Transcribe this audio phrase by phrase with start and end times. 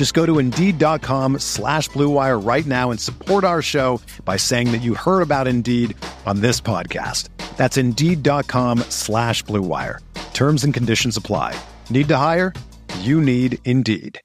[0.00, 4.80] Just go to Indeed.com slash BlueWire right now and support our show by saying that
[4.80, 7.28] you heard about Indeed on this podcast.
[7.58, 9.98] That's Indeed.com slash BlueWire.
[10.32, 11.54] Terms and conditions apply.
[11.90, 12.54] Need to hire?
[13.00, 14.18] You need Indeed.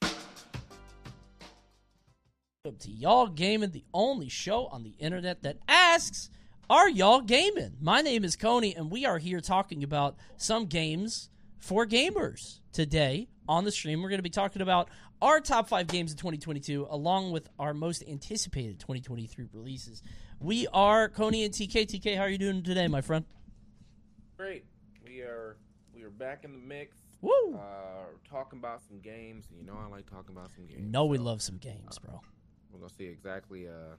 [2.64, 6.30] Welcome to Y'all Gaming, the only show on the internet that asks,
[6.70, 7.73] Are y'all gaming?
[7.82, 11.30] My name is Coney, and we are here talking about some games
[11.60, 12.62] for gamers.
[12.72, 14.89] Today on the stream, we're going to be talking about
[15.26, 20.04] our top five games of 2022, along with our most anticipated 2023 releases.
[20.40, 21.88] We are Coney and TK.
[21.88, 23.26] TK, how are you doing today, my friend?
[24.38, 24.66] Great.
[25.04, 25.58] We are
[25.95, 26.98] we are back in the mix.
[27.22, 27.56] Woo!
[27.56, 29.45] Uh, talking about some games.
[29.58, 30.92] You know I like talking about some games.
[30.92, 32.22] know we so love some games, bro.
[32.72, 33.95] We're gonna see exactly uh,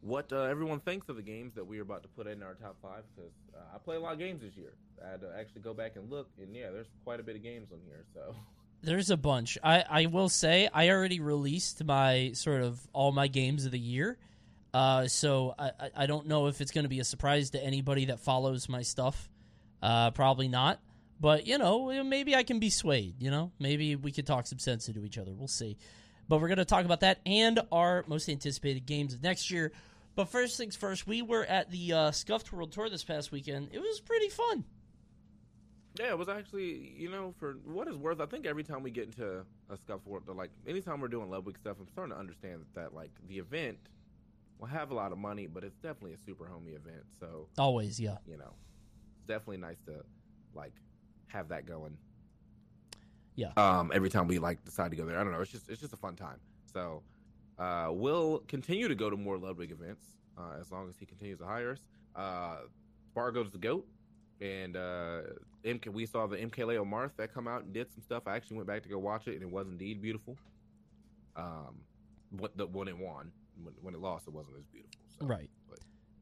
[0.00, 2.54] what uh, everyone thinks of the games that we are about to put in our
[2.54, 3.02] top five.
[3.16, 4.74] Because uh, I play a lot of games this year.
[5.04, 7.42] I had to actually go back and look, and yeah, there's quite a bit of
[7.42, 8.04] games on here.
[8.14, 8.36] So
[8.82, 9.58] There's a bunch.
[9.62, 13.78] I, I will say I already released my sort of all my games of the
[13.78, 14.16] year.
[14.72, 18.06] Uh, so I, I- don't know if it's going to be a surprise to anybody
[18.06, 19.28] that follows my stuff.
[19.82, 20.80] Uh, probably not.
[21.20, 23.16] But you know, maybe I can be swayed.
[23.20, 25.32] You know, maybe we could talk some sense into each other.
[25.34, 25.76] We'll see.
[26.28, 29.72] But we're going to talk about that and our most anticipated games of next year.
[30.14, 33.68] But first things first, we were at the uh, Scuffed World Tour this past weekend.
[33.72, 34.64] It was pretty fun.
[36.00, 38.20] Yeah, it was actually you know for what it's worth.
[38.20, 41.58] I think every time we get into a scuff world, like anytime we're doing Ludwig
[41.58, 43.78] stuff, I'm starting to understand that, that like the event
[44.58, 47.04] will have a lot of money, but it's definitely a super homey event.
[47.18, 48.16] So Always, yeah.
[48.26, 48.54] you know,
[49.18, 50.02] it's definitely nice to
[50.54, 50.72] like
[51.26, 51.98] have that going.
[53.36, 53.52] Yeah.
[53.58, 55.40] Um, every time we like decide to go there, I don't know.
[55.40, 56.38] It's just it's just a fun time.
[56.72, 57.02] So,
[57.58, 60.06] uh, we'll continue to go to more Ludwig events
[60.38, 61.80] uh, as long as he continues to hire us.
[62.16, 62.58] Uh,
[63.12, 63.86] Spargo's the goat,
[64.40, 65.20] and uh,
[65.64, 68.24] MK, we saw the MKLeo Marth that come out and did some stuff.
[68.26, 70.36] I actually went back to go watch it, and it was indeed beautiful.
[71.36, 71.76] Um,
[72.30, 73.30] what the when it won,
[73.62, 75.00] when, when it lost, it wasn't as beautiful.
[75.18, 75.50] So, Right.
[75.68, 75.80] But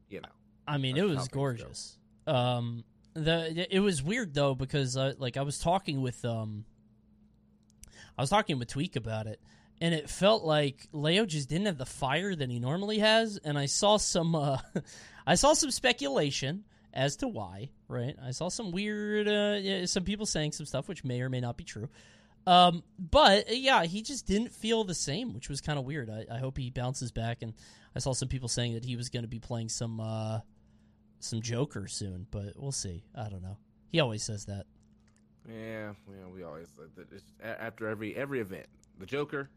[0.09, 0.29] you know,
[0.67, 1.97] I mean, it was gorgeous.
[2.27, 6.65] Um, the it was weird though because uh, like I was talking with um,
[8.17, 9.39] I was talking with Tweek about it,
[9.79, 13.57] and it felt like Leo just didn't have the fire that he normally has, and
[13.57, 14.57] I saw some uh,
[15.27, 17.69] I saw some speculation as to why.
[17.87, 21.39] Right, I saw some weird uh, some people saying some stuff which may or may
[21.39, 21.89] not be true.
[22.47, 26.09] Um, but uh, yeah, he just didn't feel the same, which was kind of weird.
[26.09, 27.41] I, I hope he bounces back.
[27.41, 27.53] And
[27.95, 30.39] I saw some people saying that he was going to be playing some uh,
[31.19, 33.03] some Joker soon, but we'll see.
[33.15, 33.57] I don't know.
[33.91, 34.65] He always says that.
[35.47, 36.67] Yeah, well, we always
[37.43, 38.67] after every every event,
[38.99, 39.49] the Joker.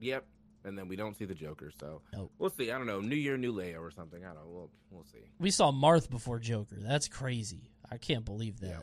[0.00, 0.24] Yep,
[0.66, 2.30] and then we don't see the Joker, so Nope.
[2.38, 2.70] we'll see.
[2.70, 4.22] I don't know, New Year, New Leo or something.
[4.24, 4.46] I don't know.
[4.46, 5.20] We'll we'll see.
[5.38, 6.76] We saw Marth before Joker.
[6.80, 7.70] That's crazy.
[7.90, 8.66] I can't believe that.
[8.68, 8.80] Yeah.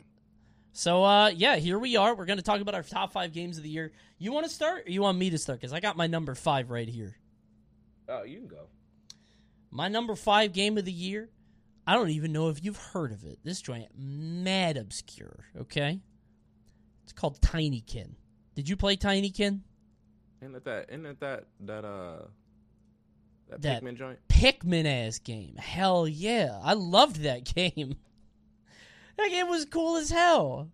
[0.71, 2.15] So uh, yeah, here we are.
[2.15, 3.91] We're going to talk about our top five games of the year.
[4.17, 5.59] You want to start, or you want me to start?
[5.59, 7.15] Because I got my number five right here.
[8.09, 8.67] Oh, you can go.
[9.69, 11.29] My number five game of the year.
[11.85, 13.39] I don't even know if you've heard of it.
[13.43, 15.45] This joint, mad obscure.
[15.59, 15.99] Okay,
[17.03, 18.15] it's called Tinykin.
[18.55, 19.61] Did you play Tinykin?
[20.43, 20.89] Isn't it that?
[20.89, 22.25] Isn't it that that uh
[23.49, 24.19] that, That- Pikmin joint?
[24.29, 25.55] Pikmin ass game.
[25.55, 26.59] Hell yeah.
[26.61, 27.95] I loved that game.
[29.17, 30.69] that game was cool as hell.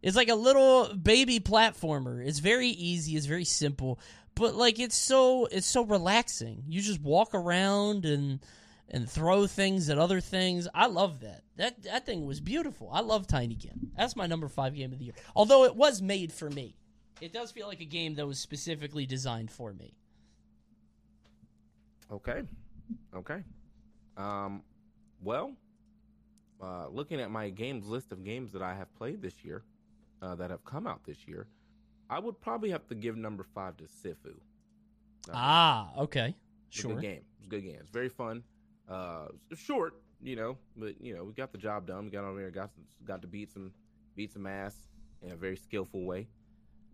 [0.00, 2.24] It's like a little baby platformer.
[2.24, 3.98] It's very easy, it's very simple,
[4.36, 6.62] but like it's so it's so relaxing.
[6.68, 8.38] You just walk around and
[8.90, 10.68] and throw things at other things.
[10.72, 11.42] I love that.
[11.56, 12.90] That that thing was beautiful.
[12.92, 13.88] I love Tiny Tinykin.
[13.96, 15.14] That's my number 5 game of the year.
[15.34, 16.76] Although it was made for me.
[17.20, 19.92] It does feel like a game that was specifically designed for me.
[22.10, 22.42] Okay,
[23.14, 23.42] okay.
[24.16, 24.62] Um,
[25.22, 25.52] well,
[26.62, 29.62] uh, looking at my games list of games that I have played this year,
[30.22, 31.46] uh, that have come out this year,
[32.08, 34.30] I would probably have to give number five to Sifu.
[35.28, 36.34] Uh, Ah, okay.
[36.70, 36.94] Sure.
[36.94, 37.22] good game.
[37.38, 37.76] It's a good game.
[37.80, 38.42] It's very fun.
[38.88, 42.06] Uh, it's short, you know, but you know, we got the job done.
[42.06, 43.72] We got over there, got some, got to beat some,
[44.16, 44.74] beat some ass
[45.22, 46.26] in a very skillful way,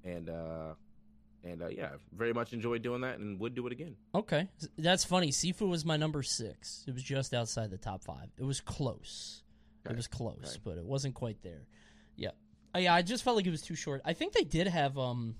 [0.04, 0.74] and uh,
[1.42, 3.96] and uh, yeah, very much enjoyed doing that, and would do it again.
[4.14, 4.48] Okay,
[4.78, 5.30] that's funny.
[5.30, 6.84] Sifu was my number six.
[6.86, 8.28] It was just outside the top five.
[8.38, 9.42] It was close.
[9.86, 9.92] Okay.
[9.92, 10.60] It was close, Okay.
[10.64, 11.66] but it wasn't quite there.
[12.16, 12.30] Yeah,
[12.74, 12.94] Uh, yeah.
[12.94, 14.00] I just felt like it was too short.
[14.04, 15.34] I think they did have um.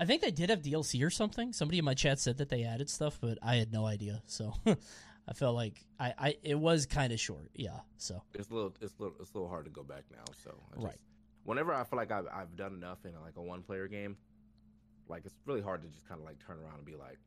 [0.00, 1.52] I think they did have DLC or something.
[1.52, 4.22] Somebody in my chat said that they added stuff, but I had no idea.
[4.26, 4.52] So
[5.28, 7.50] I felt like I, I it was kind of short.
[7.54, 7.78] Yeah.
[7.96, 10.24] So It's a little, it's a little, it's a little hard to go back now.
[10.42, 10.98] So I just, Right.
[11.44, 14.16] Whenever I feel like I've, I've done enough in like a one player game,
[15.08, 17.18] like it's really hard to just kind of like turn around and be like,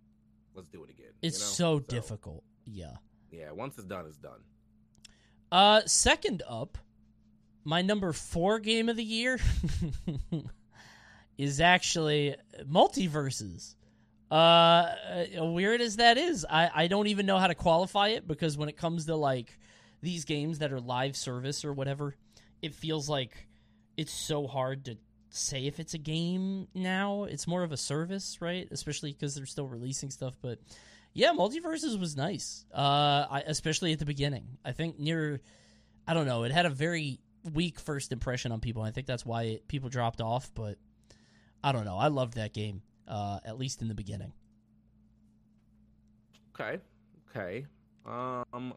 [0.56, 1.12] let's do it again.
[1.22, 1.46] you it's know?
[1.46, 2.44] so difficult.
[2.66, 2.96] Yeah.
[3.32, 4.40] Yeah, once it's done, it's done.
[5.52, 6.78] Uh, second up,
[7.64, 9.40] my number four game of the year
[11.38, 13.76] is actually MultiVersus.
[14.30, 14.94] Uh,
[15.38, 18.68] weird as that is, I I don't even know how to qualify it because when
[18.68, 19.58] it comes to like
[20.02, 22.16] these games that are live service or whatever,
[22.62, 23.48] it feels like
[23.98, 24.98] it's so hard to
[25.30, 27.26] say if it's a game now.
[27.26, 28.68] It's more of a service, right?
[28.72, 30.60] Especially because they're still releasing stuff, but.
[31.14, 34.46] Yeah, MultiVersus was nice, uh, I, especially at the beginning.
[34.64, 35.42] I think near,
[36.08, 37.20] I don't know, it had a very
[37.54, 38.84] weak first impression on people.
[38.84, 40.52] I think that's why it, people dropped off.
[40.54, 40.78] But
[41.64, 41.98] I don't know.
[41.98, 44.32] I loved that game, uh, at least in the beginning.
[46.54, 46.80] Okay,
[47.30, 47.66] okay.
[48.06, 48.74] Um,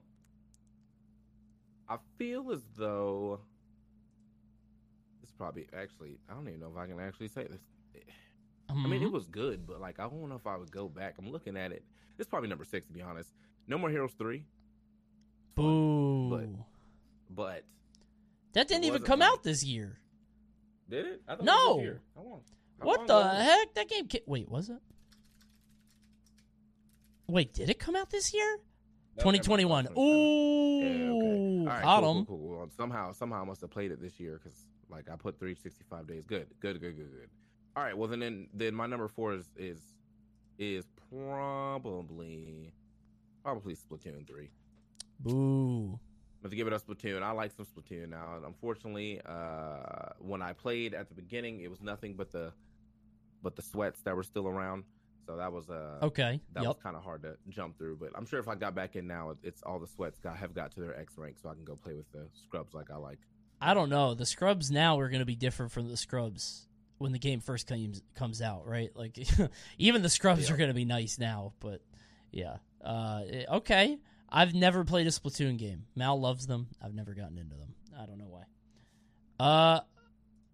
[1.88, 3.40] I feel as though
[5.40, 7.60] probably actually I don't even know if I can actually say this.
[8.68, 9.06] I mean, Mhm.
[9.06, 11.16] it was good, but like I don't know if I would go back.
[11.18, 11.82] I'm looking at it.
[12.18, 13.32] It's probably number six to be honest.
[13.66, 14.44] No More Heroes three,
[15.54, 16.28] boo.
[16.30, 17.64] but- but
[18.52, 19.28] that didn't even come fun.
[19.32, 19.96] out this year.
[20.88, 21.22] did it?
[21.28, 21.42] I No.
[21.42, 22.02] It was this year.
[22.16, 22.22] How
[22.86, 23.74] What the heck?
[23.74, 24.08] That game.
[24.08, 24.82] Ca- Wait, was it?
[27.28, 28.58] Wait, did it come out this year?
[29.16, 29.84] No, 2021.
[29.84, 30.02] never mind, 2027.
[30.02, 31.66] Ooh, Yeah, okay.
[31.66, 32.26] Right, got cool, 'em.
[32.26, 32.68] Cool, cool, cool.
[32.70, 36.24] Somehow, somehow, I must have played it this year because, like, I put 365 days.
[36.26, 37.28] Good, good, good, good, good.
[37.76, 37.96] All right.
[37.96, 39.80] Well, then, then, then my number four is is
[40.58, 42.72] is probably
[43.42, 44.50] probably Splatoon three.
[45.20, 45.98] Boo.
[46.42, 48.40] But to give it a Splatoon, I like some Splatoon now.
[48.44, 52.52] Unfortunately, uh, when I played at the beginning, it was nothing but the
[53.42, 54.84] but the sweats that were still around.
[55.26, 56.40] So that was uh Okay.
[56.54, 56.68] that yep.
[56.68, 57.96] was kind of hard to jump through.
[58.00, 60.54] But I'm sure if I got back in now, it's all the sweats got have
[60.54, 62.96] got to their X rank, so I can go play with the scrubs like I
[62.96, 63.20] like.
[63.60, 64.14] I don't know.
[64.14, 66.66] The scrubs now are going to be different from the scrubs
[66.98, 68.90] when the game first comes comes out, right?
[68.94, 69.18] Like
[69.78, 70.54] even the scrubs Yeah.
[70.54, 71.80] are going to be nice now, but
[72.30, 72.56] yeah.
[72.84, 73.98] Uh, eh, okay.
[74.32, 75.84] I've never played a Splatoon game.
[75.96, 76.68] Mal loves them.
[76.82, 77.74] I've never gotten into them.
[77.98, 78.44] I don't know why.
[79.38, 79.80] Uh,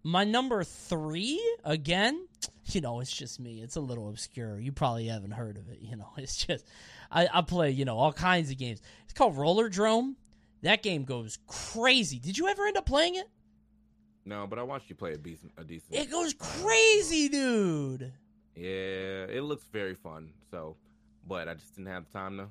[0.03, 2.27] my number three again.
[2.69, 3.61] You know, it's just me.
[3.61, 4.59] It's a little obscure.
[4.59, 5.79] You probably haven't heard of it.
[5.79, 6.67] You know, it's just
[7.09, 8.81] I, I play you know all kinds of games.
[9.05, 10.15] It's called Rollerdrome.
[10.63, 12.19] That game goes crazy.
[12.19, 13.27] Did you ever end up playing it?
[14.25, 15.51] No, but I watched you play a decent.
[15.57, 15.93] A decent.
[15.95, 18.11] It goes crazy, dude.
[18.55, 20.31] yeah, it looks very fun.
[20.51, 20.75] So,
[21.27, 22.47] but I just didn't have the time to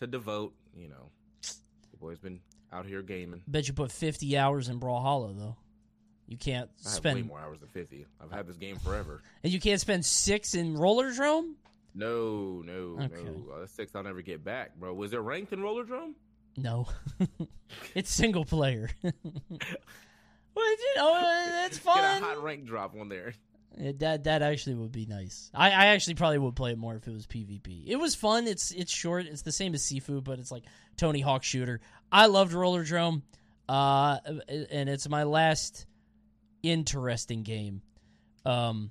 [0.00, 0.54] to devote.
[0.76, 1.10] You know,
[1.42, 2.40] the boy's been
[2.72, 3.42] out here gaming.
[3.46, 5.56] Bet you put 50 hours in Brawlhalla though.
[6.28, 8.06] You can't I have way spend more hours than fifty.
[8.22, 9.22] I've had this game forever.
[9.42, 11.54] and you can't spend 6 in Rollerdrome?
[11.94, 13.22] No, no, Okay.
[13.24, 13.50] no.
[13.62, 14.92] Uh, six I'll never get back, bro.
[14.94, 16.12] Was it ranked in Rollerdrome?
[16.58, 16.86] No.
[17.94, 18.90] it's single player.
[19.02, 19.12] well,
[20.70, 23.34] you know, uh, it's Get a hot rank drop on there.
[23.76, 25.50] Yeah, that that actually would be nice.
[25.54, 27.84] I, I actually probably would play it more if it was PvP.
[27.86, 28.46] It was fun.
[28.46, 29.26] It's it's short.
[29.26, 30.64] It's the same as Sifu, but it's like
[30.96, 31.80] Tony Hawk shooter.
[32.10, 33.22] I loved Rollerdrome,
[33.68, 34.18] uh,
[34.48, 35.86] and it's my last
[36.62, 37.82] interesting game.
[38.44, 38.90] Um,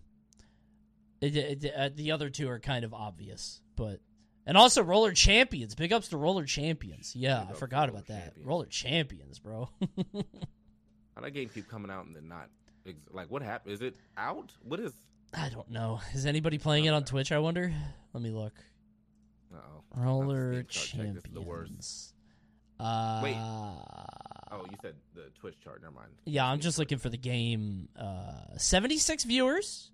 [1.20, 4.00] it, it- uh, the other two are kind of obvious, but
[4.48, 5.75] and also Roller Champions.
[5.75, 7.16] Big ups to Roller Champions.
[7.16, 8.24] Yeah, I forgot Roller about that.
[8.24, 8.48] Champions.
[8.48, 9.70] Roller Champions, bro.
[11.16, 12.50] How that game keep coming out and then not?
[12.88, 13.74] ex- Like, what happened?
[13.74, 14.51] Is it out?
[14.63, 14.94] What is?
[15.34, 16.00] I don't know.
[16.13, 17.32] Is anybody playing it on Twitch?
[17.32, 17.72] I wonder.
[18.13, 18.54] Let me look.
[19.54, 19.84] Uh oh.
[20.04, 21.13] Roller Steam chart check.
[21.16, 21.70] This is the worst.
[21.70, 22.13] Champions.
[22.80, 23.36] Uh, Wait.
[23.36, 25.82] Oh, you said the Twitch chart.
[25.82, 26.12] Never mind.
[26.25, 27.89] yeah, I'm just looking for the game.
[28.00, 29.89] Uh, 76 viewers.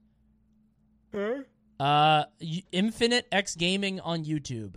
[1.79, 2.25] Uh,
[2.71, 4.75] Infinite X Gaming on YouTube.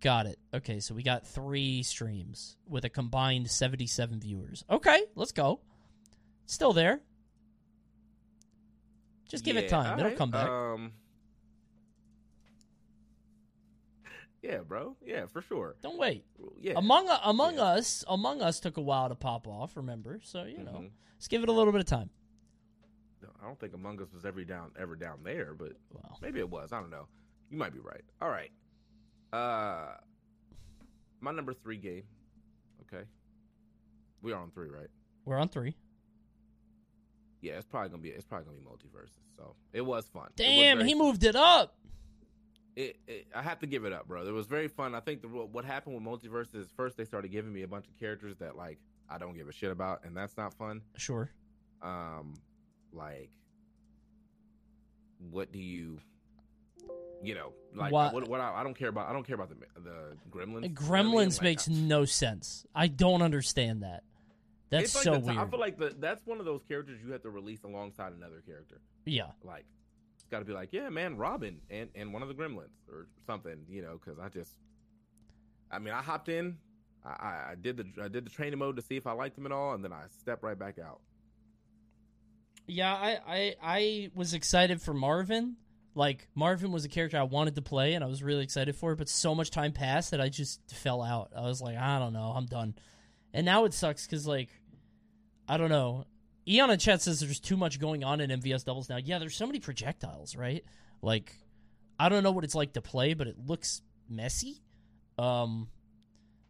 [0.00, 0.38] Got it.
[0.52, 4.64] Okay, so we got three streams with a combined 77 viewers.
[4.68, 5.60] Okay, let's go.
[6.46, 7.00] Still there.
[9.28, 9.92] Just give it time.
[9.94, 10.48] It'll alright, come back.
[10.48, 10.92] Um,
[14.42, 14.96] yeah, bro.
[15.04, 15.76] Yeah, for sure.
[15.82, 16.24] Don't wait.
[16.60, 16.72] Yeah.
[16.76, 17.62] Among Among Yeah.
[17.62, 19.76] Us, Among Us took a while to pop off.
[19.76, 20.90] Remember, so you know, Mhm.
[21.14, 22.10] let's give it a little bit of time.
[23.42, 26.16] I don't think Among Us was ever down ever down there, but Wow.
[26.22, 26.72] maybe it was.
[26.72, 27.08] I don't know.
[27.50, 28.02] You might be right.
[28.20, 28.50] All right.
[29.32, 29.96] Uh,
[31.20, 32.04] my number three game.
[32.82, 33.04] Okay,
[34.20, 34.88] we are on three, right?
[35.24, 35.74] We're on three.
[37.40, 39.36] Yeah, it's probably gonna be it's probably gonna be MultiVersus.
[39.36, 40.28] So it was fun.
[40.38, 40.98] It was Damn, he fun.
[41.06, 41.76] moved it up.
[42.76, 44.26] It, it, I have to give it up, bro.
[44.26, 44.94] It was very fun.
[44.94, 47.86] I think the what happened with MultiVersus is first they started giving me a bunch
[47.88, 48.78] of characters that like
[49.10, 50.80] I don't give a shit about, and that's not fun.
[50.96, 51.30] Sure.
[51.82, 52.34] Um,
[52.92, 53.30] like,
[55.30, 55.98] what do you,
[57.22, 58.28] you know, like What- what?
[58.28, 59.08] What, I, I don't care about.
[59.08, 60.40] I don't care about the the gremlins.
[60.40, 60.74] You know what I mean?
[60.74, 62.66] Gremlins Like, makes I- no sense.
[62.74, 64.02] I don't understand that.
[64.70, 65.38] That's like so the weird.
[65.38, 68.42] I feel like the, that's one of those characters you have to release alongside another
[68.46, 68.80] character.
[69.04, 69.26] yeah.
[69.44, 69.66] Like,
[70.14, 73.06] it's got to be like, yeah, man, Robin and and one of the Gremlins or
[73.26, 74.54] something, you know, because I just,
[75.70, 76.56] I mean, I hopped in,
[77.04, 79.36] I, I, I did the I did the training mode to see if I liked
[79.36, 81.00] them at all, and then I stepped right back out.
[82.66, 85.56] Yeah, I, I I was excited for Marvin.
[85.94, 88.92] Like Marvin was a character I wanted to play and I was really excited for,
[88.92, 88.96] it.
[88.96, 91.32] but so much time passed that I just fell out.
[91.36, 92.74] I was like, I don't know, I'm done.
[93.34, 94.48] And now it sucks because like
[95.48, 96.04] I don't know.
[96.48, 98.96] Eon and Chet says there's too much going on in MVS doubles now.
[98.96, 100.64] Yeah, there's so many projectiles, right?
[101.02, 101.36] Like
[101.98, 104.62] I don't know what it's like to play, but it looks messy.
[105.18, 105.68] Um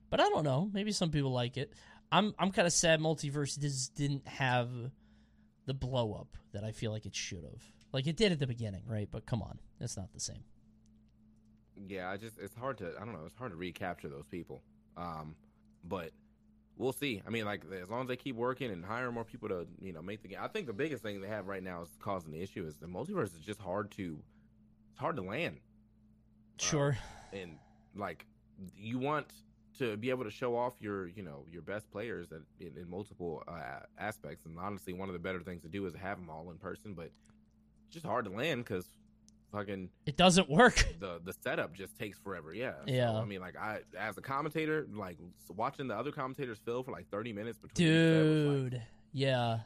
[0.09, 0.71] but I don't know.
[0.73, 1.73] Maybe some people like it.
[2.13, 3.59] I'm I'm kind of sad Multiverse
[3.95, 4.69] didn't have
[5.67, 7.63] the blow up that I feel like it should have.
[7.93, 9.09] Like it did at the beginning, right?
[9.11, 10.45] But come on, it's not the same.
[11.87, 14.63] Yeah, I just it's hard to I don't know it's hard to recapture those people.
[14.97, 15.35] Um,
[15.85, 16.11] but
[16.77, 17.23] we'll see.
[17.27, 19.93] I mean, like as long as they keep working and hiring more people to you
[19.93, 20.39] know make the game.
[20.41, 22.87] I think the biggest thing they have right now is causing the issue is the
[22.87, 24.19] multiverse is just hard to
[24.91, 25.59] it's hard to land
[26.59, 26.97] Sure.
[27.33, 27.57] and
[27.97, 28.27] like
[28.77, 29.27] you want
[29.79, 32.91] to be able to show off your you know your best players that in, in
[32.91, 36.31] multiple uh, aspects and honestly one of the better things to do is have them
[36.31, 37.07] all in person but
[37.87, 38.87] it's just hard to land because
[39.53, 40.75] fucking it doesn't work.
[41.01, 42.53] the the setup just takes forever.
[42.53, 42.73] Yeah.
[42.87, 43.13] Yeah.
[43.13, 46.91] So, I mean, like I as a commentator, like watching the other commentators fill for
[46.91, 47.89] like thirty minutes between.
[47.89, 48.83] was like, Dude.
[49.13, 49.59] Yeah.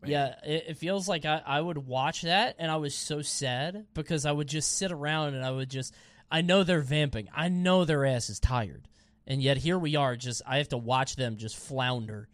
[0.00, 3.22] man, Yeah, it, it feels like I, I would watch that and I was so
[3.22, 5.94] sad because I would just sit around and I would just
[6.32, 7.28] I know they're vamping.
[7.34, 8.88] I know their ass is tired.
[9.26, 12.28] And yet here we are just I have to watch them just flounder.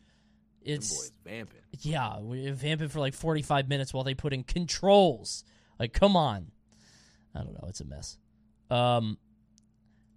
[0.63, 1.61] It's vamping.
[1.81, 5.45] Yeah, we're vamping for like 45 minutes while they put in controls.
[5.79, 6.53] Like, come on.
[7.35, 7.69] I don't know.
[7.69, 8.17] It's a mess.
[8.71, 9.19] Um,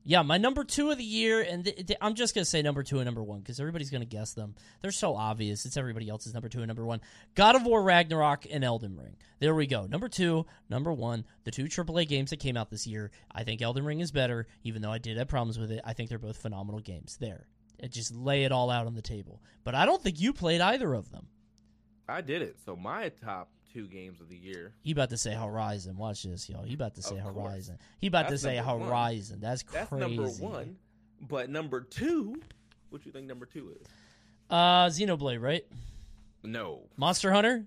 [0.04, 2.62] yeah, my number two of the year, and th- th- I'm just going to say
[2.62, 4.56] number two and number one because everybody's going to guess them.
[4.82, 5.66] They're so obvious.
[5.66, 7.02] It's everybody else's number two and number one.
[7.36, 9.16] God of War Ragnarok and Elden Ring.
[9.40, 9.86] There we go.
[9.86, 13.12] Number two, number one, the two AAA games that came out this year.
[13.32, 15.82] I think Elden Ring is better, even though I did have problems with it.
[15.86, 17.18] I think they're both phenomenal games.
[17.20, 17.48] There.
[17.78, 19.42] It just lay it all out on the table.
[19.64, 21.28] But I don't think you played either of them.
[22.08, 22.58] I did it.
[22.66, 24.74] So my top two games of the year.
[24.84, 25.98] He about to say Horizon.
[25.98, 26.62] Watch this, yo.
[26.64, 27.78] He about to say Horizon.
[28.00, 28.88] He about That's to say number one.
[28.88, 29.40] Horizon.
[29.42, 29.86] That's crazy.
[29.90, 30.78] That's number one.
[31.22, 32.42] But number two,
[32.90, 33.88] what do you think number two is?
[34.50, 35.66] Uh, Xenoblade, right?
[36.44, 36.84] No.
[36.98, 37.66] Monster Hunter.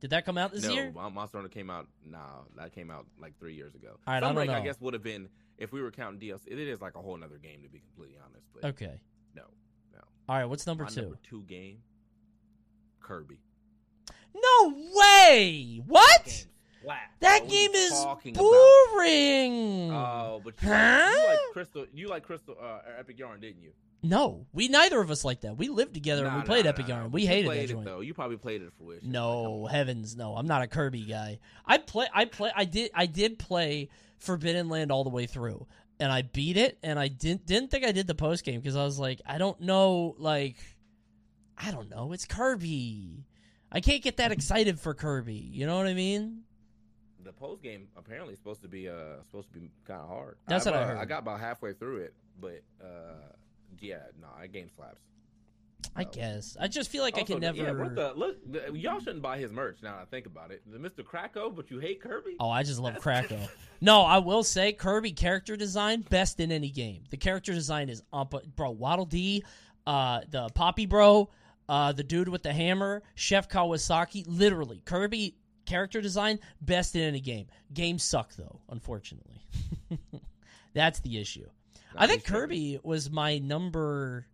[0.00, 0.92] Did that come out this no, year?
[0.94, 1.86] Mon- Monster Hunter came out.
[2.04, 2.18] Nah,
[2.56, 3.88] that came out like three years ago.
[4.06, 6.40] All right, I don't Sunbreak, I, guess would have been if we were counting DLC.
[6.46, 8.44] It is like a whole other game to be completely honest.
[8.52, 9.00] But Okay.
[9.34, 9.44] No,
[9.94, 10.44] no, All right.
[10.44, 11.02] What's number my two?
[11.02, 11.78] number two game,
[13.00, 13.38] Kirby.
[14.34, 15.82] No way!
[15.86, 16.46] What?
[17.20, 18.22] That What game is about?
[18.34, 19.90] boring.
[19.90, 21.10] Oh, but you, Huh?
[21.16, 21.86] you like Crystal.
[21.94, 23.70] You like Crystal uh, Epic Yarn, didn't you?
[24.02, 25.56] no, we neither of us like that.
[25.56, 27.02] We lived together and Nah, we played nah, Epic Yarn.
[27.04, 27.08] nah.
[27.08, 28.00] We You hated that it, though.
[28.00, 29.10] You probably played it for fruition.
[29.12, 30.34] No, heavens, no.
[30.36, 31.38] I'm not a Kirby guy.
[31.64, 33.88] I play I play I did I did play
[34.18, 35.66] Forgotten Land all the way through.
[35.98, 38.76] And I beat it and I didn't didn't think I did the post game because
[38.76, 40.56] I was like, I don't know like
[41.56, 43.24] I don't know, it's Kirby.
[43.74, 45.34] I can't get that excited for Kirby.
[45.34, 46.44] You know what I mean?
[47.24, 50.36] the post game apparently is supposed to be uh supposed to be kind of hard.
[50.46, 50.98] That's I've, what I heard.
[50.98, 53.32] I got about halfway through it, but uh
[53.80, 55.00] yeah, no, that game slaps.
[55.96, 56.56] I guess.
[56.58, 58.36] I just feel like I Also, can never Yeah, what the look?
[58.50, 59.78] The, y'all shouldn't buy his merch.
[59.82, 61.04] Now I think about it, the Mr.
[61.04, 62.36] Kracko, but you hate Kirby.
[62.40, 63.48] Oh, I just love Kracko.
[63.80, 67.02] No, I will say Kirby character design best in any game.
[67.10, 68.70] The character design is up, bro.
[68.70, 69.44] Waddle Dee,
[69.86, 71.28] uh, the Poppy Bro,
[71.68, 74.24] uh, the dude with the hammer, Chef Kawasaki.
[74.26, 77.46] Literally, Kirby character design best in any game.
[77.72, 79.40] Games suck though, unfortunately.
[80.74, 81.46] That's the issue.
[81.96, 82.24] I think.
[82.24, 84.26] Kirby was my number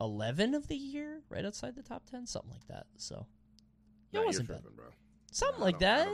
[0.00, 2.86] eleven of the year, right outside the top ten, something like that.
[2.96, 3.26] So
[4.12, 4.60] it Nah, wasn't bad.
[4.62, 4.86] tripping, bro.
[5.32, 6.04] Something like I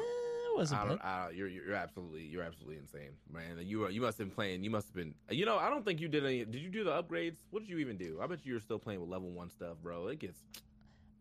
[0.57, 0.77] that.
[0.79, 3.59] don't- wasn't I don't, I, you're you're absolutely you're absolutely insane, man.
[3.63, 4.65] You are, you must have been playing.
[4.65, 5.15] You must have been.
[5.31, 6.45] You know, I don't think you did any.
[6.45, 7.37] Did you do the upgrades?
[7.51, 8.21] What did you even do?
[8.23, 10.09] I bet you were still playing with level one stuff, bro.
[10.09, 10.39] It gets.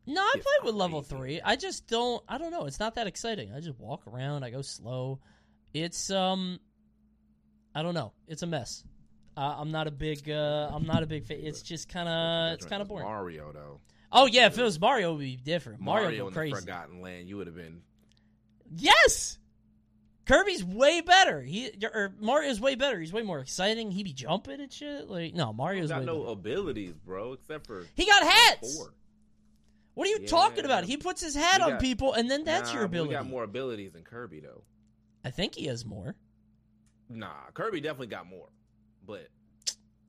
[0.06, 1.40] No, I played with level three.
[1.42, 2.24] I just don't.
[2.28, 2.66] I don't know.
[2.66, 3.54] It's not that exciting.
[3.54, 4.44] I just walk around.
[4.44, 5.20] I go slow.
[5.74, 6.60] It's um.
[7.76, 8.14] I don't know.
[8.28, 8.84] It's a mess.
[9.36, 10.30] Uh, I'm not a big.
[10.30, 11.26] Uh, I'm not a big.
[11.26, 12.54] Fa- it's just kind of.
[12.54, 13.06] It's kind of boring.
[13.06, 13.80] Mario though.
[14.12, 15.82] Oh yeah, if it was Mario, it would be different.
[15.82, 16.54] Mario, Mario go in crazy.
[16.54, 17.82] the Forgotten Land, you would have been.
[18.76, 19.38] Yes,
[20.26, 21.42] Kirby's way better.
[21.42, 23.00] He or Mario's way better.
[23.00, 23.92] He's way more exciting.
[23.92, 25.10] He be jumping and shit.
[25.10, 26.32] Like no, Mario's got no better.
[26.32, 28.76] abilities, bro, except for He got hats.
[28.78, 28.94] four.
[29.96, 30.28] What are you Yeah.
[30.28, 30.86] talking about?
[30.86, 33.10] He puts his hat We on got- people, and then that's Nah, your ability.
[33.10, 34.64] We got more abilities than Kirby though.
[35.24, 36.16] I think he has more.
[37.10, 38.50] Nah, Kirby definitely got more,
[39.06, 39.28] but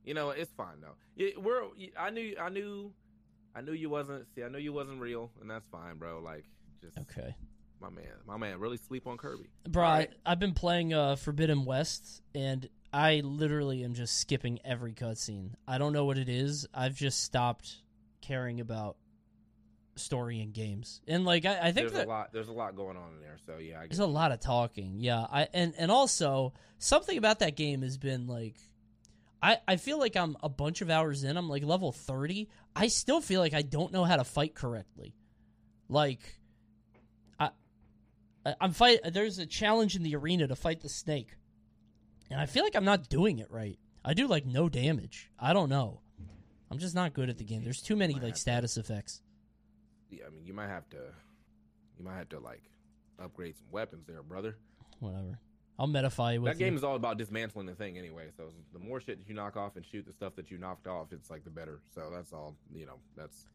[0.05, 0.95] you know it's fine though.
[1.17, 1.65] It, we're
[1.99, 2.95] I knew I knew
[3.55, 4.27] I knew you wasn't.
[4.35, 6.21] See, I knew you wasn't real, and that's fine, bro.
[6.21, 6.45] Like
[6.81, 7.35] just Okay.
[7.81, 9.51] My man, my man, really sleep on Kirby.
[9.69, 10.11] Bro, I, right.
[10.25, 15.51] I've been playing uh, Forbidden West, and I literally am just skipping every cutscene.
[15.67, 16.67] I don't know what it is.
[16.73, 17.77] I've just stopped
[18.23, 18.97] caring about
[19.97, 22.33] story in games, and like I, I think There's that a lot.
[22.33, 23.37] There's a lot going on in there.
[23.45, 24.97] So yeah, I there's get a lot of talking.
[25.01, 28.57] Yeah, I and and also something about that game has been like.
[29.43, 31.37] I, I feel like I'm a bunch of hours in.
[31.37, 32.49] I'm like level 30.
[32.75, 35.15] I still feel like I don't know how to fight correctly.
[35.87, 36.44] Like, I, I-
[38.61, 39.01] I'm fight.
[39.13, 41.37] There's a challenge in the arena to fight the snake,
[42.31, 43.79] and I feel like I'm not doing it right.
[44.05, 45.31] I do like no damage.
[45.39, 46.01] I don't know.
[46.71, 47.63] I'm just not good at the game.
[47.63, 49.23] There's too many like status effects.
[50.11, 50.99] Yeah, I mean, you might have to,
[51.99, 52.63] you might have to like
[53.23, 54.57] upgrade some weapons there, brother.
[55.01, 55.39] Whatever.
[55.79, 56.79] I'll metafy you with that game you.
[56.79, 58.29] is all about dismantling the thing anyway.
[58.37, 60.87] So the more shit that you knock off and shoot the stuff that you knocked
[60.87, 61.81] off, it's like the better.
[61.95, 62.55] So that's all.
[62.73, 63.47] You know, that's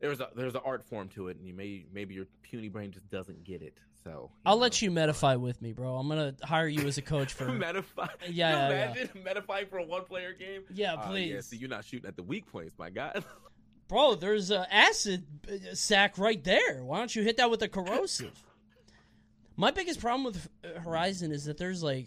[0.00, 2.90] there's a there's an art form to it, and you may maybe your puny brain
[2.92, 3.74] just doesn't get it.
[4.04, 5.96] So I'll know, let you metafy with me, bro.
[5.96, 7.46] I'm gonna hire you as a coach for.
[7.46, 7.82] Metafy.
[7.98, 8.84] Yeah, Can yeah, you yeah.
[8.92, 10.62] imagine metafy for a one player game?
[10.72, 11.32] Yeah, Uh, please.
[11.32, 13.24] yeah, so you're not shooting at the weak points, my god.
[13.88, 16.84] Bro, there's a acid uh, sack right there.
[16.84, 18.38] Why don't you hit that with a corrosive?
[19.56, 22.06] My biggest problem with uh, Horizon is that there's like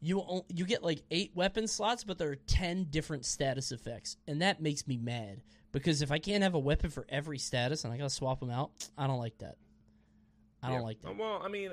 [0.00, 4.42] you you get like eight weapon slots, but there are ten different status effects, and
[4.42, 5.40] that makes me mad
[5.72, 8.50] because if I can't have a weapon for every status and I gotta swap them
[8.50, 9.56] out, I don't like that.
[10.62, 11.16] I don't like that.
[11.16, 11.70] Well, I mean,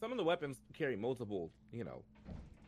[0.00, 2.02] some of the weapons carry multiple, you know,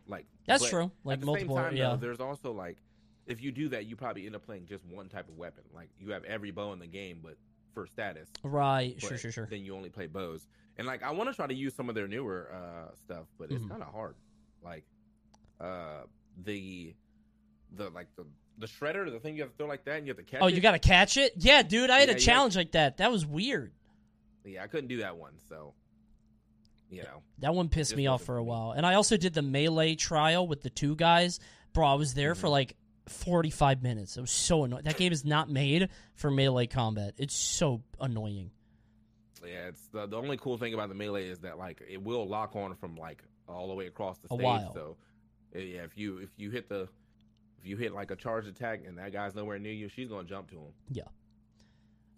[0.09, 0.91] like That's true.
[1.05, 1.91] Like multiple, time, yeah.
[1.91, 2.79] though, there's also like,
[3.27, 5.63] if you do that, you probably end up playing just one type of weapon.
[5.73, 7.37] Like you have every bow in the game, but
[7.75, 8.29] for status.
[8.43, 9.01] Right.
[9.01, 9.17] Sure.
[9.17, 9.31] Sure.
[9.31, 9.47] Sure.
[9.49, 11.95] Then you only play bows, and like I want to try to use some of
[11.95, 13.69] their newer uh stuff, but it's Mhm.
[13.71, 14.17] kind of hard.
[14.65, 14.85] Like,
[15.61, 16.03] uh,
[16.45, 16.95] the
[17.77, 18.25] the like the
[18.61, 20.41] the shredder, the thing you have to throw like that, and you have to catch.
[20.43, 20.55] Oh, it.
[20.55, 21.33] you gotta catch it?
[21.37, 21.91] Yeah, dude.
[21.91, 22.99] I had Yeah, a challenge like that.
[22.99, 23.73] That was weird.
[24.45, 25.75] Yeah, I couldn't do that one, so
[26.91, 27.23] you know.
[27.39, 28.73] That one pissed me off for for a while.
[28.73, 31.41] And I also did the melee trial with the two guys.
[31.73, 32.51] Bro, I was there for Mhm.
[32.53, 34.17] like 45 minutes.
[34.17, 34.85] It was so annoying.
[34.85, 37.15] That game is not made for melee combat.
[37.17, 38.51] It's so annoying.
[39.45, 42.27] Yeah, it's the, the only cool thing about the melee is that like it will
[42.29, 44.45] lock on from like all the way across the A stage.
[44.45, 44.73] while.
[44.75, 44.97] So
[45.55, 46.89] yeah, if you if you hit the
[47.61, 50.27] if you hit like a charge attack and that guy's nowhere near you, she's gonna
[50.29, 50.73] jump to him.
[50.91, 51.03] Yeah.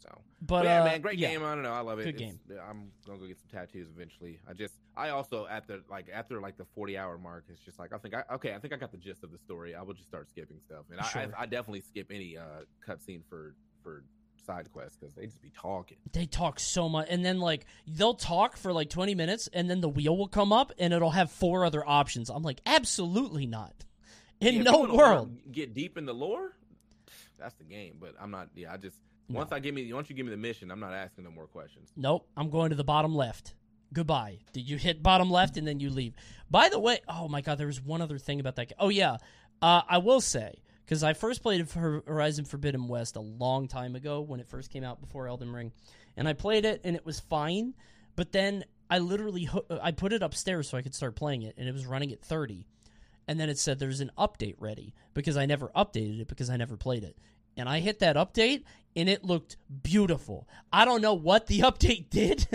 [0.01, 0.09] So
[0.41, 1.31] But, but yeah, uh, man, great yeah.
[1.31, 1.45] game.
[1.45, 2.05] I don't know, I love it.
[2.05, 2.35] Good It's-
[2.69, 4.41] I'm gonna go get some tattoos eventually.
[4.49, 7.79] I just I also at the like after like the 40 hour mark, it's just
[7.79, 9.75] like I think I okay, I think I got the gist of the story.
[9.75, 11.23] I will just start skipping stuff, and Sure.
[11.23, 14.05] I, I I definitely skip any uh cutscene for for
[14.45, 15.97] side quests because they just be talking.
[16.13, 17.07] They talk so much.
[17.09, 20.53] And then, like, they'll talk for like 20 minutes, and then the wheel will come
[20.53, 22.29] up, and it'll have four other options.
[22.29, 23.85] I'm like, absolutely not.
[24.43, 25.37] In Yeah, no world.
[25.53, 26.53] Get deep in the lore.
[27.39, 28.49] That's the game, but I'm not.
[28.55, 28.97] Yeah, I just
[29.29, 29.39] No.
[29.39, 31.47] once I give me once you give me the mission, I'm not asking no more
[31.47, 31.91] questions.
[31.97, 33.55] Nope, I'm going to the bottom left.
[33.93, 34.39] Goodbye.
[34.53, 36.15] Did you hit bottom left and then you leave?
[36.51, 38.69] By the way, oh my god, there was one other thing about that.
[38.69, 38.77] Game.
[38.79, 39.17] Oh yeah,
[39.61, 44.21] uh, I will say because I first played Horizon Forbidden West a long time ago
[44.21, 45.73] when it first came out before Elden Ring,
[46.17, 47.75] and I played it and it was fine.
[48.17, 51.55] But then I literally hoo- I put it upstairs so I could start playing it,
[51.57, 52.67] and it was running at 30,
[53.33, 56.59] and then it said there's an update ready because I never updated it because I
[56.59, 57.17] never played it.
[57.57, 58.65] And I hit that update
[58.95, 60.47] and it looked beautiful.
[60.71, 62.47] I don't know what the update did,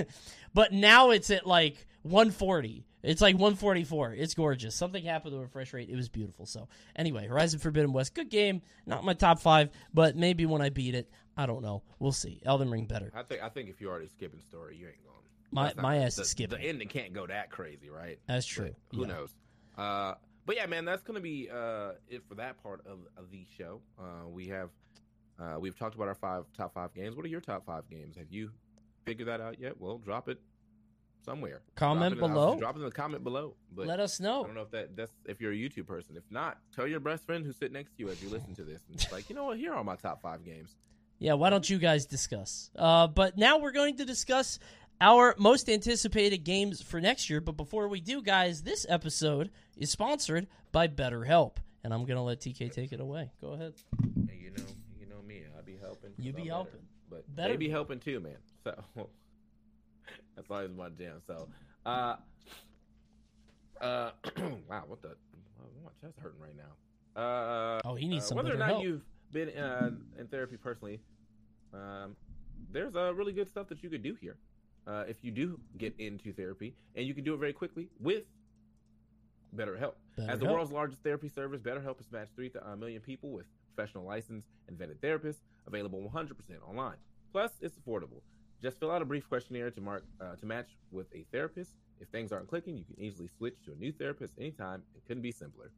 [0.53, 2.85] but now it's at like 140.
[3.01, 4.13] It's like 144.
[4.13, 4.75] It's gorgeous.
[4.75, 5.89] Something happened to the refresh rate.
[5.89, 6.45] It was beautiful.
[6.45, 8.61] So, anyway, Horizon Forbidden West, good game.
[8.85, 11.81] Not my top five, but maybe when I beat it, I don't know.
[11.99, 12.39] We'll see.
[12.45, 13.11] Elden Ring better.
[13.15, 15.15] I think I think if you're already skipping story, you ain't going.
[15.51, 16.59] My- not- my ass the, is skipping.
[16.59, 18.19] The ending can't go that crazy, right?
[18.27, 18.75] That's true.
[18.89, 19.07] But who Yeah.
[19.13, 19.35] knows?
[19.77, 20.15] Uh,
[20.47, 23.81] but yeah, man, that's gonna be uh, it for that part of, of the show.
[23.99, 24.69] Uh, we have
[25.39, 27.15] uh, we've talked about our five top five games.
[27.15, 28.15] What are your top five games?
[28.15, 28.51] Have you
[29.05, 29.79] figured that out yet?
[29.79, 30.39] Well, drop it
[31.23, 31.61] somewhere.
[31.75, 32.55] Comment drop it in, below.
[32.57, 33.55] Drop it in the comment below.
[33.75, 34.43] But Let us know.
[34.43, 36.15] I don't know if that that's if you're a YouTube person.
[36.15, 38.63] If not, tell your best friend who's sitting next to you as you listen to
[38.63, 38.81] this.
[38.87, 39.57] And it's like, you know what?
[39.57, 40.75] Here are my top five games.
[41.19, 42.69] Yeah, why don't you guys discuss?
[42.75, 44.59] Uh, but now we're going to discuss
[45.01, 47.41] our most anticipated games for next year.
[47.41, 51.57] But before we do, guys, this episode is sponsored by BetterHelp.
[51.83, 53.31] and I'm gonna let TK take it away.
[53.41, 53.73] Go ahead.
[54.27, 54.63] Hey, you know,
[54.99, 55.43] you know me.
[55.55, 56.11] I'll be helping.
[56.17, 56.71] You be I'm helping.
[57.09, 57.23] better.
[57.25, 57.71] but Better they be be.
[57.71, 58.37] helping too, man.
[58.97, 59.09] So
[60.35, 61.21] that's always my jam.
[61.25, 61.47] So,
[61.85, 62.15] uh,
[63.81, 64.11] uh,
[64.69, 65.15] wow, what the?
[65.83, 67.21] My chest hurting right now.
[67.21, 68.83] Uh, Oh, he needs uh, some whether or not help.
[68.83, 70.99] you've been uh, in therapy personally,
[71.73, 72.15] um,
[72.71, 74.35] there's uh, really good stuff that you could do here.
[74.87, 78.23] Uh, if you do get into therapy, and you can do it very quickly with
[79.55, 79.93] BetterHelp.
[80.27, 83.45] As the world's largest therapy service, BetterHelp has matched 3 uh, million people with
[83.75, 86.31] professional licensed and vetted therapists, available 100%
[86.67, 86.95] online.
[87.31, 88.21] Plus, it's affordable.
[88.61, 91.73] Just fill out a brief questionnaire to mark uh, to match with a therapist.
[91.99, 94.83] If things aren't clicking, you can easily switch to a new therapist anytime.
[94.95, 95.71] It couldn't be simpler.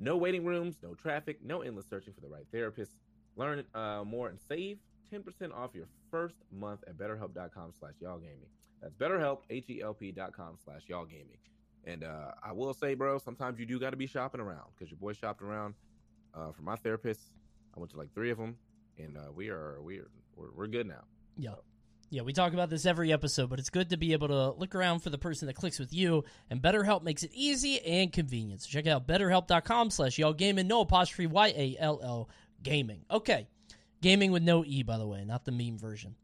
[0.00, 2.92] No waiting rooms, no traffic, no endless searching for the right therapist.
[3.36, 4.78] Learn uh, more and save
[5.14, 8.48] 10% off your first month at betterhelp.com slash y'all gaming.
[8.82, 11.38] That's betterhelp, H-E-L-P dot com slash y'all gaming.
[11.86, 14.90] And uh, I will say, bro, sometimes you do got to be shopping around because
[14.90, 15.74] your boy shopped around
[16.34, 17.20] uh, for my therapist.
[17.76, 18.56] I went to like three of them,
[18.98, 21.04] and uh, we are we are we're, we're good now.
[21.36, 21.54] Yeah.
[22.10, 24.74] Yeah, we talk about this every episode, but it's good to be able to look
[24.74, 28.62] around for the person that clicks with you, and BetterHelp makes it easy and convenient.
[28.62, 32.28] So check out betterhelp.com slash y'all gaming, no apostrophe Y-A-L-L
[32.62, 33.04] gaming.
[33.10, 33.48] Okay.
[34.04, 36.14] Gaming with no E, by the way, not the meme version.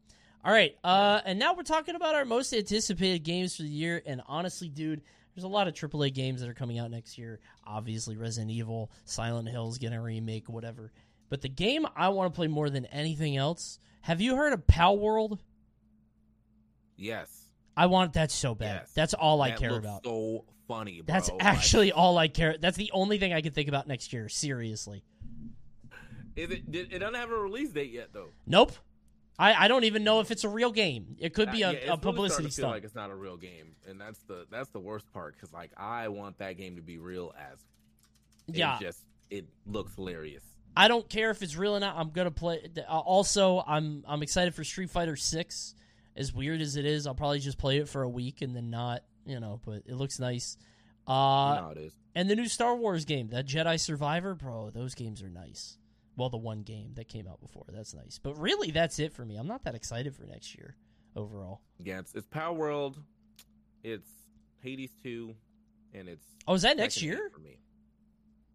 [0.45, 4.03] All right, uh, and now we're talking about our most anticipated games for the year,
[4.05, 5.01] and honestly, dude,
[5.33, 7.39] there's a lot of AAA games that are coming out next year.
[7.65, 10.91] Obviously, Resident Evil, Silent Hill's getting a remake, whatever.
[11.29, 14.67] But the game I want to play more than anything else, have you heard of
[14.67, 15.39] Palworld?
[16.97, 18.81] Yes, I want that so bad.
[18.81, 18.91] Yes.
[18.93, 20.05] That's all I That care about.
[20.05, 21.11] So funny, bro.
[21.11, 22.57] That's Like, actually all I care.
[22.59, 24.29] That's the only thing I can think about next year.
[24.29, 25.03] Seriously.
[26.35, 26.71] Is it?
[26.71, 28.29] Did, it doesn't have a release date yet, though.
[28.47, 28.71] Nope.
[29.39, 31.15] I, I don't even know if it's a real game.
[31.19, 32.71] It could be Uh, a, yeah, a publicity feel stunt.
[32.73, 35.71] Like it's not a real game, and that's the that's the worst part because like
[35.77, 37.57] I want that game to be real as
[38.47, 40.43] yeah, just it looks hilarious.
[40.75, 41.95] I don't care if it's real or not.
[41.97, 42.61] I'm gonna play.
[42.77, 45.73] uh, Also, I'm I'm excited for Street Fighter Six.
[46.15, 48.69] As weird as it is, I'll probably just play it for a week and then
[48.69, 49.03] not.
[49.25, 50.57] You know, but it looks nice.
[51.07, 51.11] Uh,
[51.61, 51.93] how it is.
[52.15, 55.77] and the new Star Wars game, that Jedi Survivor, bro, those games are nice.
[56.21, 58.19] Well, the one game that came out before, that's nice.
[58.21, 59.37] But really, that's it for me.
[59.37, 60.75] I'm not that excited for next year
[61.15, 61.61] overall.
[61.79, 62.97] Yeah, it's, it's Palworld,
[63.83, 64.07] it's
[64.61, 65.33] Hades two,
[65.95, 67.31] and it's Oh, is that next year?
[67.33, 67.57] for me.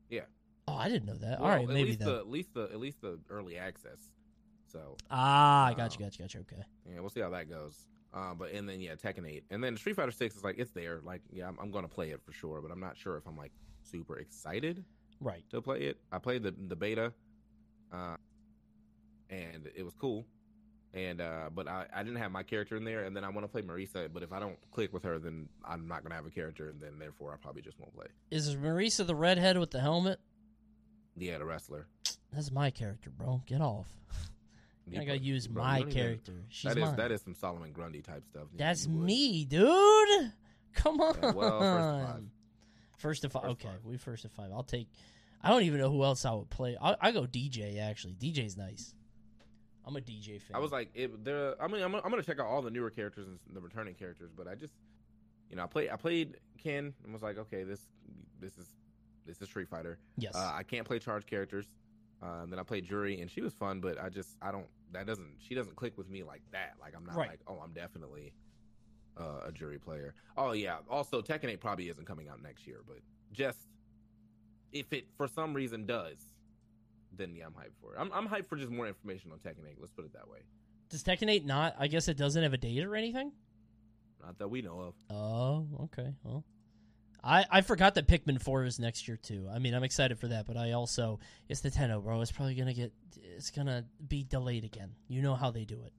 [0.08, 0.20] Yeah.
[0.68, 1.40] Oh, I didn't know that.
[1.40, 3.98] Well, All right, at maybe least the at least the at least the early access.
[4.70, 6.40] So ah, I got you, um, got you, got you.
[6.42, 6.62] Okay.
[6.88, 7.84] yeah, we'll see how that goes.
[8.14, 10.70] Uh, but and then yeah, Tekken eight, and then Street Fighter six is like it's
[10.70, 11.00] there.
[11.02, 13.26] Like yeah, I'm, I'm going to play it for sure, but I'm not sure if
[13.26, 13.50] I'm like
[13.82, 14.84] super excited
[15.20, 15.42] Right.
[15.50, 15.96] to play it.
[16.12, 17.12] I played the the beta,
[17.92, 18.16] uh,
[19.30, 20.26] and it was cool.
[20.94, 23.44] And uh, but I, I didn't have my character in there, and then I want
[23.44, 24.08] to play Marisa.
[24.12, 26.80] But if I don't click with her, then I'm not gonna have a character, and
[26.80, 28.06] then therefore I probably just won't play.
[28.30, 30.20] Is Marisa the redhead with the helmet?
[31.16, 31.86] Yeah, the wrestler.
[32.32, 33.42] That's my character, bro.
[33.46, 33.86] Get off.
[34.98, 36.32] I gotta use bro, my don't even- character.
[36.48, 36.96] She's That is mine.
[36.96, 38.44] that is some Solomon Grundy type stuff.
[38.56, 39.66] That's me, dude.
[40.74, 41.16] Come on.
[41.22, 42.22] Yeah, well, first to five.
[42.96, 43.42] First to five.
[43.42, 43.84] First okay, five.
[43.84, 44.50] we first to five.
[44.52, 44.88] I'll take.
[45.42, 46.76] I don't even know who else I would play.
[46.80, 48.14] I, I go DJ actually.
[48.14, 48.94] DJ's nice.
[49.84, 50.56] I'm a DJ fan.
[50.56, 51.54] I was like, it, there.
[51.62, 54.30] I mean, I'm, I'm gonna check out all the newer characters and the returning characters,
[54.36, 54.74] but I just,
[55.48, 57.80] you know, I played I played Ken and was like, okay, this
[58.40, 58.66] this is
[59.26, 59.98] this is Street Fighter.
[60.18, 60.34] yes.
[60.34, 61.66] Uh, I can't play charge characters.
[62.22, 64.66] Uh, and then I played Juri, and she was fun, but I just I don't
[64.92, 66.74] that doesn't she doesn't click with me like that.
[66.80, 67.28] Like I'm not Right.
[67.28, 68.32] like oh I'm definitely
[69.20, 70.14] uh, a Juri player.
[70.36, 70.78] Oh yeah.
[70.90, 72.98] Also, Tekken 8 probably isn't coming out next year, but
[73.32, 73.58] just
[74.78, 76.18] if it for some reason does,
[77.12, 77.98] then yeah, I'm hyped for it.
[78.00, 79.76] I'm I'm hyped for just more information on Tekken 8.
[79.80, 80.40] Let's put it that way.
[80.88, 81.74] Does Tekken 8 not?
[81.78, 83.32] I guess it doesn't have a date or anything.
[84.24, 84.94] Not that we know of.
[85.10, 86.14] Oh, okay.
[86.22, 86.44] Well,
[87.22, 89.48] I I forgot that Pikmin 4 is next year too.
[89.52, 92.20] I mean, I'm excited for that, but I also it's Nintendo, oh, bro.
[92.20, 92.92] It's probably gonna get
[93.36, 94.90] it's gonna be delayed again.
[95.08, 95.92] You know how they do it.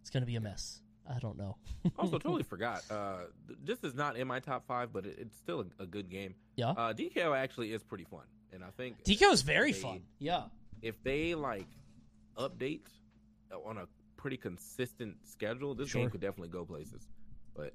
[0.00, 0.80] It's gonna be a mess.
[1.08, 1.56] I don't know.
[1.98, 2.82] Also, totally forgot.
[2.90, 5.86] Uh, th- this is not in my top five, but it, it's still a, a
[5.86, 6.34] good game.
[6.56, 6.70] Yeah.
[6.70, 10.00] Uh, DKO actually is pretty fun, and I think DKO is very they- fun.
[10.18, 10.42] Yeah.
[10.82, 11.66] if they like
[12.36, 12.80] update
[13.66, 16.02] on a pretty consistent schedule, this Sure.
[16.02, 17.08] game could definitely go places.
[17.54, 17.72] But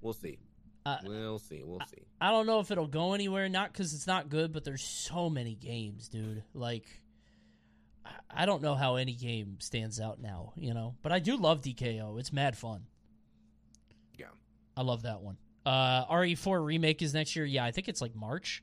[0.00, 0.38] we'll see.
[0.86, 1.62] Uh, we'll see.
[1.64, 2.02] We'll see.
[2.20, 3.48] I don't know if it'll go anywhere.
[3.48, 6.44] Not because it's not good, but there's so many games, dude.
[6.54, 6.84] Like,
[8.30, 10.94] I- don't know how any game stands out now, you know.
[11.02, 12.18] But I do love DKO.
[12.18, 12.82] It's mad fun.
[14.18, 14.26] Yeah.
[14.76, 15.36] I love that one.
[15.66, 17.44] Uh, RE4 remake is next year.
[17.44, 18.62] Yeah, I think it's like March.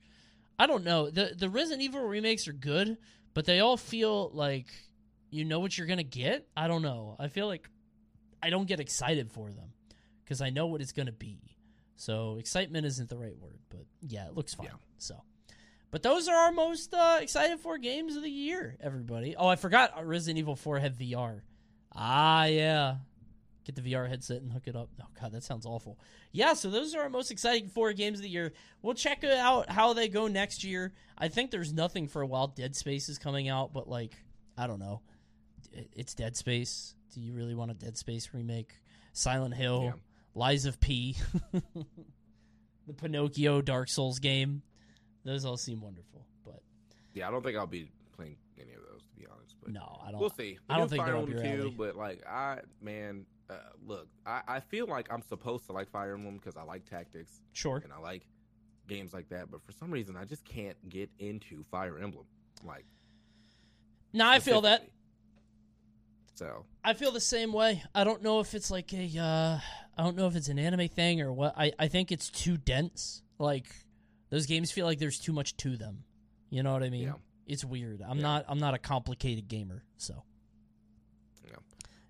[0.57, 1.09] I don't know.
[1.09, 2.97] the The Resident Evil remakes are good,
[3.33, 4.67] but they all feel like
[5.29, 6.47] you know what you're gonna get.
[6.55, 7.15] I don't know.
[7.19, 7.69] I feel like
[8.41, 9.73] I don't get excited for them
[10.23, 11.39] because I know what it's gonna be.
[11.97, 14.67] So excitement isn't the right word, but yeah, it looks fun.
[14.67, 14.77] Yeah.
[14.97, 15.21] So,
[15.95, 19.37] But those are our most uh, excited for games of the year, everybody.
[19.37, 21.39] Oh, I forgot Resident Evil 4 had VR.
[21.95, 22.95] Ah, yeah.
[23.63, 24.89] Get the VR headset and hook it up.
[25.01, 25.97] Oh, God, that sounds awful.
[26.33, 28.51] Yeah, so those are our most exciting four games of the year.
[28.81, 30.91] We'll check out how they go next year.
[31.17, 32.47] I think there's nothing for a while.
[32.47, 34.17] Dead Space is coming out, but, like,
[34.57, 34.99] I don't know.
[35.93, 36.93] It's Dead Space.
[37.13, 38.73] Do you really want a Dead Space remake?
[39.13, 39.91] Silent Hill, Yeah.
[40.33, 41.15] Lies of P,
[42.85, 44.61] the Pinocchio Dark Souls game.
[45.25, 46.61] Those all seem wonderful, but
[47.13, 49.55] Yeah, I don't think I'll be playing any of those to be honest.
[49.61, 50.19] But no, I don't.
[50.21, 50.57] we'll see.
[50.69, 54.59] I don't do think Fire Emblem too, but like I man, uh, look, I, I
[54.59, 57.81] feel like I'm supposed to like Fire Emblem because I like tactics Sure.
[57.83, 58.27] and I like
[58.87, 59.49] games like that.
[59.51, 62.25] But for some reason, I just can't get into Fire Emblem.
[62.63, 62.85] Like
[64.13, 64.87] No, I feel that.
[66.35, 67.81] So I feel the same way.
[67.93, 69.59] I don't know if it's like a uh
[69.97, 71.53] I don't know if it's an anime thing or what.
[71.57, 73.21] I I think it's too dense.
[73.39, 73.67] Like
[74.29, 76.03] those games feel like there's too much to them.
[76.49, 77.03] You know what I mean?
[77.03, 77.13] Yeah.
[77.47, 78.01] It's weird.
[78.01, 78.23] I'm Yeah.
[78.23, 80.23] not I'm not a complicated gamer, so.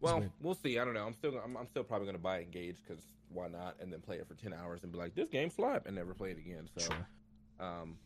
[0.01, 0.78] well, we'll see.
[0.78, 1.06] I don't know.
[1.06, 3.75] I'm still I'm, I'm still probably gonna buy Engage because why not?
[3.82, 6.13] And then play it for ten hours and be like, this game slap, and never
[6.13, 6.69] play it again.
[6.78, 6.86] So.
[6.86, 7.08] Sure.
[7.60, 7.97] Um,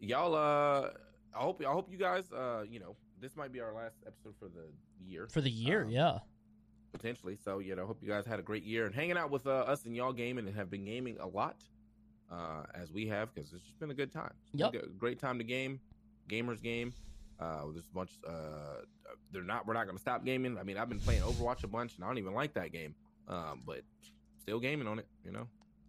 [0.00, 0.90] y'all, uh,
[1.34, 4.34] I hope I hope you guys, uh, you know, this might be our last episode
[4.38, 4.66] for the
[5.04, 6.18] year For the year, Um, yeah.
[6.92, 7.36] potentially.
[7.44, 9.50] So you know, hope you guys had a great year and hanging out with uh,
[9.50, 11.56] us and y'all gaming and have been gaming a lot,
[12.30, 14.32] uh, as we have because it's just been a good time.
[14.52, 14.72] It's Yep.
[14.72, 15.80] good- great time to game,
[16.28, 16.92] gamers game.
[17.40, 18.10] Uh, there's a bunch.
[18.26, 18.82] Uh,
[19.32, 19.66] they're not.
[19.66, 20.58] We're not going to stop gaming.
[20.58, 22.94] I mean, I've been playing Overwatch a bunch, and I don't even like that game.
[23.28, 23.82] Um, but
[24.40, 25.06] still gaming on it.
[25.24, 25.46] You know,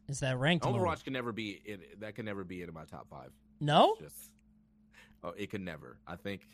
[0.08, 0.76] Is that ranked mode?
[0.76, 1.82] Overwatch can never be in.
[2.00, 3.32] That can never be in my top five.
[3.60, 3.94] No?
[4.00, 4.32] It's just
[5.24, 6.48] oh it could never i think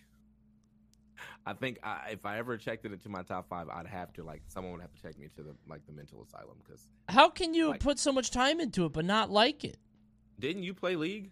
[1.45, 4.23] i think I, if i ever checked it into my top five i'd have to
[4.23, 7.30] like someone would have to take me to the like the mental asylum because How
[7.30, 9.78] can you Like- put so much time into it but not like it?
[10.39, 11.32] didn't you play league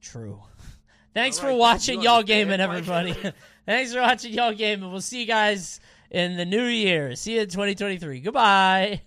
[0.00, 0.40] True.
[1.14, 3.12] Thanks All for watching you y'all gaming, everybody.
[3.66, 4.90] Thanks for watching y'all gaming.
[4.90, 7.16] We'll see you guys in the new year.
[7.16, 8.20] See you in 2023.
[8.20, 9.02] Goodbye.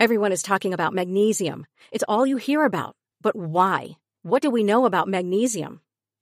[0.00, 1.66] Everyone is talking about magnesium.
[1.92, 2.94] It's all you hear about.
[3.20, 3.96] But why?
[4.22, 5.80] What do we know about magnesium?